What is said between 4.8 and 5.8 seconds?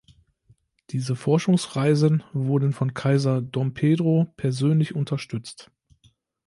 unterstützt.